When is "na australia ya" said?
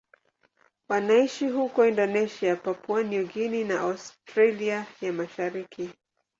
3.65-5.13